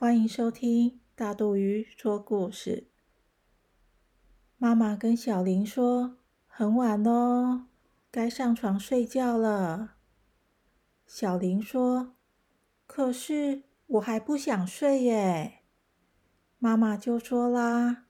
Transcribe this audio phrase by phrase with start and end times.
[0.00, 2.86] 欢迎收听大肚鱼说故事。
[4.56, 7.62] 妈妈跟小林说：“很晚喽，
[8.08, 9.96] 该上床睡觉了。”
[11.04, 12.14] 小林说
[12.86, 15.62] ：“可是我还不想睡耶。”
[16.60, 18.04] 妈妈就说啦：“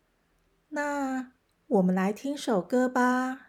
[0.69, 1.33] 那
[1.69, 3.48] 我们来听首歌吧。”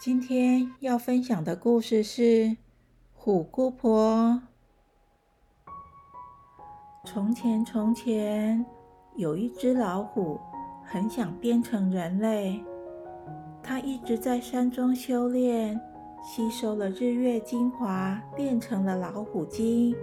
[0.00, 2.22] 今天要分享的故事是
[3.12, 4.40] 《虎姑婆》。
[7.04, 8.64] 从前，从前
[9.14, 10.40] 有一只老虎，
[10.86, 12.64] 很想变成人类。
[13.62, 15.78] 它一直在山中修炼，
[16.22, 19.94] 吸收了日月精华，变成了老虎精，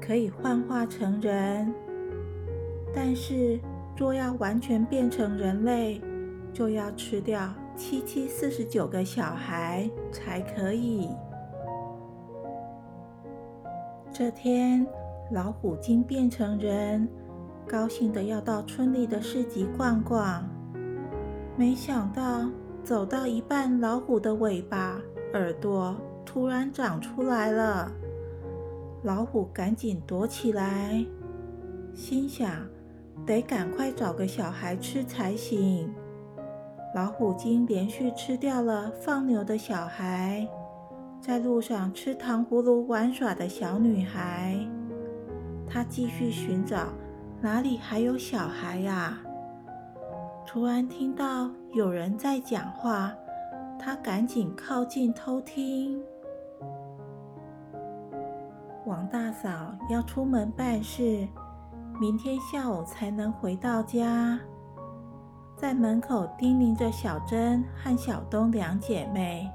[0.00, 1.70] 可以幻化成人。
[2.94, 3.60] 但是，
[3.94, 6.00] 若要完全变成人类，
[6.50, 7.52] 就要吃掉。
[7.78, 11.08] 七七四十九个小孩才可以。
[14.12, 14.84] 这天，
[15.30, 17.08] 老虎精变成人，
[17.68, 20.44] 高兴的要到村里的市集逛逛。
[21.56, 22.50] 没想到，
[22.82, 25.00] 走到一半，老虎的尾巴、
[25.34, 27.92] 耳朵突然长出来了。
[29.04, 31.06] 老虎赶紧躲起来，
[31.94, 32.50] 心想：
[33.24, 35.94] 得赶快找个小孩吃才行。
[36.94, 40.48] 老虎精连续吃掉了放牛的小孩，
[41.20, 44.56] 在路上吃糖葫芦玩耍的小女孩。
[45.68, 46.88] 他继续寻找，
[47.42, 49.18] 哪里还有小孩呀？
[50.46, 53.12] 突然听到有人在讲话，
[53.78, 56.02] 他赶紧靠近偷听。
[58.86, 61.28] 王大嫂要出门办事，
[62.00, 64.40] 明天下午才能回到家。
[65.60, 69.50] 在门口叮咛着小珍和小东两姐妹：“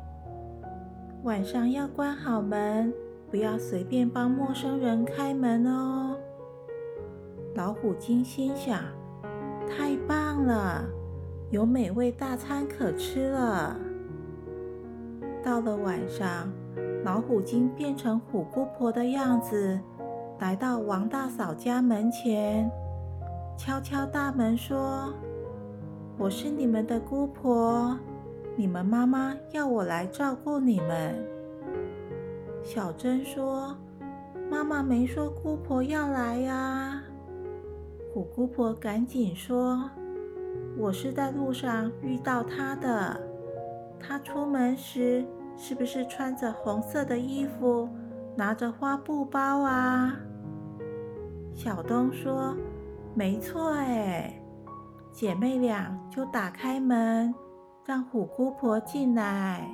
[1.24, 2.94] 晚上要关好门，
[3.32, 6.18] 不要随便帮陌生人开门哦。”
[7.56, 8.84] 老虎精心想
[9.66, 10.84] ：“太棒了，
[11.52, 13.74] 有美味大餐可吃了。”
[15.42, 16.52] 到了晚上，
[17.06, 19.80] 老虎精变成虎姑婆的样子，
[20.40, 22.70] 来到王大嫂家门前，
[23.58, 25.14] 敲敲大门说。
[26.16, 27.98] 我是你们的姑婆，
[28.56, 31.16] 你们妈妈要我来照顾你们。
[32.62, 33.76] 小珍说
[34.50, 37.02] ：“妈妈没说姑婆要来呀。”
[38.14, 39.90] 虎姑婆赶紧说
[40.78, 43.20] ：“我是在路上遇到她的，
[44.00, 45.26] 她出门时
[45.58, 47.90] 是不是穿着红色的衣服，
[48.36, 50.16] 拿着花布包啊？”
[51.54, 52.56] 小东说
[53.16, 54.40] ：“没错，哎。”
[55.24, 57.34] 姐妹俩就打开门，
[57.86, 59.66] 让虎姑婆进来。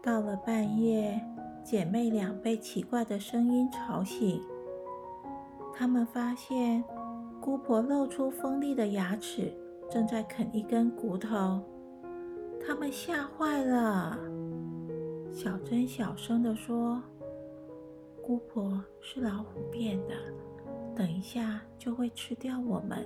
[0.00, 1.20] 到了半夜，
[1.64, 4.40] 姐妹俩被奇怪的声音吵醒。
[5.74, 6.84] 她们发现
[7.40, 9.52] 姑婆露出锋利的牙齿，
[9.90, 11.60] 正在啃一根骨头。
[12.64, 14.16] 她们吓坏了。
[15.32, 17.02] 小珍小声地说
[18.22, 20.14] ：“姑婆是老虎变的，
[20.94, 23.04] 等一下就会吃掉我们。”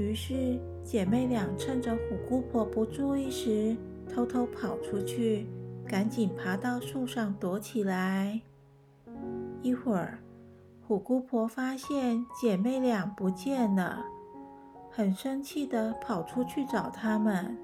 [0.00, 3.76] 于是，姐妹俩趁着虎姑婆不注意时，
[4.08, 5.46] 偷偷跑出去，
[5.86, 8.40] 赶紧爬到树上躲起来。
[9.60, 10.18] 一会儿，
[10.88, 14.02] 虎姑婆发现姐妹俩不见了，
[14.90, 17.54] 很生气地跑出去找他们。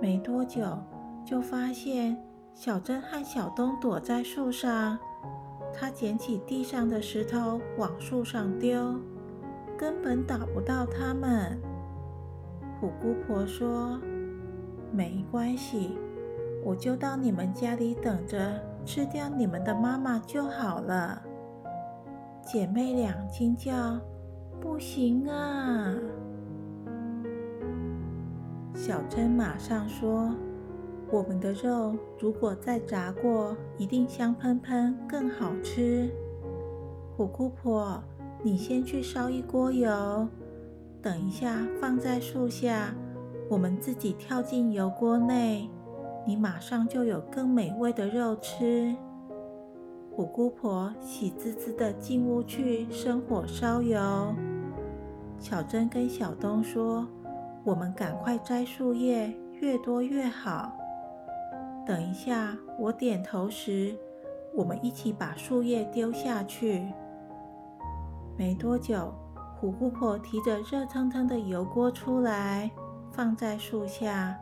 [0.00, 0.78] 没多久，
[1.26, 2.16] 就发现
[2.54, 4.98] 小珍和小东躲在树上，
[5.74, 8.98] 她捡起地上的石头往树上丢。
[9.76, 11.58] 根本打不到他们。
[12.80, 13.98] 虎姑婆说
[14.92, 15.98] ：“没关系，
[16.64, 21.22] 我就到你们家里等着吃掉你们的妈妈就好了。”
[22.44, 23.98] 姐妹俩惊叫
[24.60, 25.94] ：“不行啊！”
[28.74, 30.34] 小珍马上说
[31.08, 36.10] ：“我们的肉如果再炸过，一定香喷喷，更好吃。”
[37.16, 38.02] 虎姑婆。
[38.44, 40.26] 你先去烧一锅油，
[41.00, 42.92] 等一下放在树下，
[43.48, 45.70] 我们自己跳进油锅内，
[46.26, 48.92] 你马上就有更美味的肉吃。
[50.10, 54.34] 虎姑婆喜滋滋的进屋去生火烧油，
[55.38, 57.06] 小珍跟小东说
[57.62, 60.72] ：“我们赶快摘树叶，越多越好。
[61.86, 63.96] 等一下，我点头时，
[64.52, 66.84] 我们一起把树叶丢下去。”
[68.36, 69.12] 没多久，
[69.56, 72.70] 虎姑婆提着热腾腾的油锅出来，
[73.10, 74.36] 放在树下，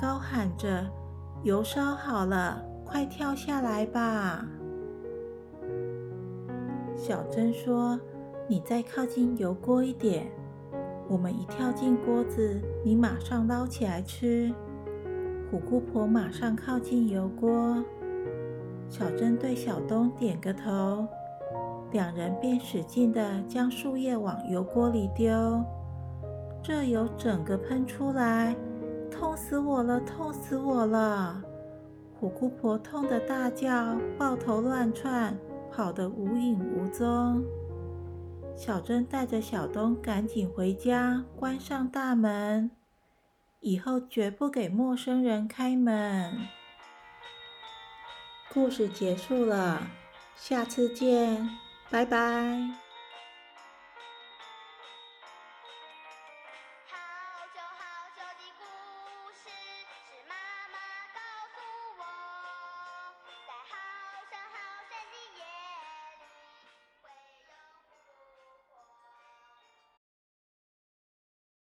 [0.00, 0.86] 高喊着
[1.42, 4.46] ：“油烧好了，快跳下来吧！”
[6.96, 7.98] 小珍说
[8.48, 10.30] ：“你再靠近油锅一点，
[11.08, 14.52] 我们一跳进锅子，你马上捞起来吃。”
[15.50, 17.84] 虎姑婆马上靠近油锅，
[18.88, 21.06] 小珍对小东点个头。
[21.92, 25.62] 两人便使劲地将树叶往油锅里丢，
[26.62, 28.56] 这油整个喷出来，
[29.10, 30.00] 痛死我了！
[30.00, 31.42] 痛死我了！
[32.18, 35.36] 虎姑婆痛得大叫，抱头乱窜，
[35.70, 37.44] 跑得无影无踪。
[38.56, 42.70] 小珍带着小东赶紧回家，关上大门，
[43.60, 46.38] 以后绝不给陌生人开门。
[48.52, 49.82] 故事结束了，
[50.36, 51.48] 下次见。
[51.92, 52.81] 拜拜。